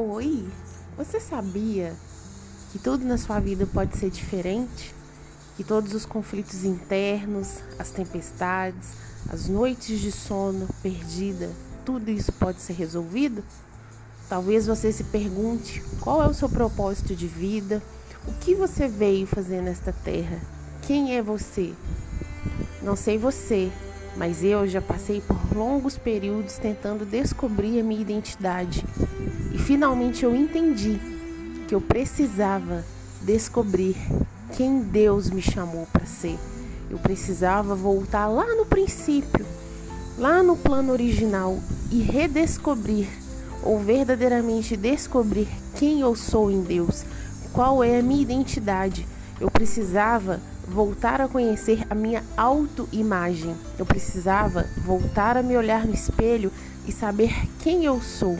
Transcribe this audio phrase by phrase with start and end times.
[0.00, 0.46] Oi,
[0.96, 1.92] você sabia
[2.70, 4.94] que tudo na sua vida pode ser diferente?
[5.56, 8.90] Que todos os conflitos internos, as tempestades,
[9.28, 11.50] as noites de sono perdida,
[11.84, 13.42] tudo isso pode ser resolvido?
[14.28, 17.82] Talvez você se pergunte qual é o seu propósito de vida,
[18.24, 20.40] o que você veio fazer nesta terra,
[20.82, 21.74] quem é você?
[22.80, 23.68] Não sei você,
[24.16, 28.84] mas eu já passei por longos períodos tentando descobrir a minha identidade.
[29.58, 31.00] E finalmente eu entendi
[31.66, 32.84] que eu precisava
[33.20, 33.96] descobrir
[34.56, 36.38] quem Deus me chamou para ser.
[36.88, 39.44] Eu precisava voltar lá no princípio,
[40.16, 41.58] lá no plano original
[41.90, 43.08] e redescobrir
[43.60, 47.04] ou verdadeiramente descobrir quem eu sou em Deus,
[47.52, 49.08] qual é a minha identidade.
[49.40, 53.56] Eu precisava voltar a conhecer a minha autoimagem.
[53.76, 56.52] Eu precisava voltar a me olhar no espelho
[56.86, 58.38] e saber quem eu sou.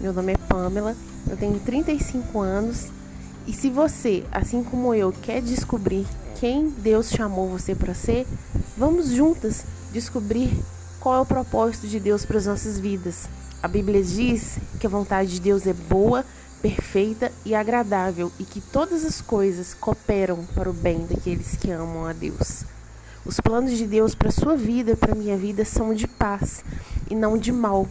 [0.00, 0.96] Meu nome é Pamela,
[1.28, 2.86] eu tenho 35 anos
[3.48, 6.06] e se você, assim como eu, quer descobrir
[6.38, 8.24] quem Deus chamou você para ser,
[8.76, 10.56] vamos juntas descobrir
[11.00, 13.28] qual é o propósito de Deus para as nossas vidas.
[13.60, 16.24] A Bíblia diz que a vontade de Deus é boa,
[16.62, 22.06] perfeita e agradável e que todas as coisas cooperam para o bem daqueles que amam
[22.06, 22.62] a Deus.
[23.26, 26.64] Os planos de Deus para sua vida e para minha vida são de paz
[27.10, 27.88] e não de mal,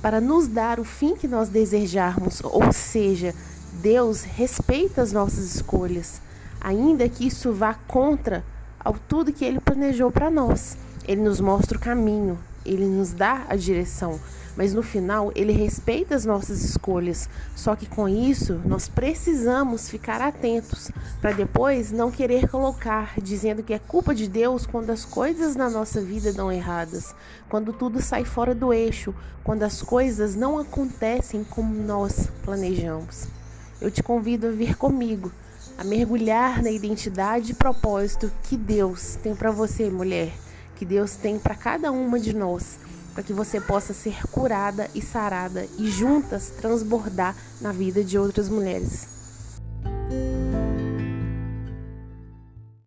[0.00, 3.34] para nos dar o fim que nós desejarmos, ou seja,
[3.74, 6.20] Deus respeita as nossas escolhas,
[6.60, 8.44] ainda que isso vá contra
[8.78, 10.76] ao tudo que ele planejou para nós.
[11.06, 14.18] Ele nos mostra o caminho, ele nos dá a direção,
[14.56, 17.28] mas no final ele respeita as nossas escolhas.
[17.54, 23.72] Só que com isso nós precisamos ficar atentos para depois não querer colocar dizendo que
[23.72, 27.14] é culpa de Deus quando as coisas na nossa vida dão erradas,
[27.48, 29.14] quando tudo sai fora do eixo,
[29.44, 33.28] quando as coisas não acontecem como nós planejamos.
[33.80, 35.30] Eu te convido a vir comigo,
[35.78, 40.32] a mergulhar na identidade e propósito que Deus tem para você, mulher,
[40.78, 42.78] que Deus tem para cada uma de nós
[43.18, 48.48] para que você possa ser curada e sarada e juntas transbordar na vida de outras
[48.48, 49.17] mulheres.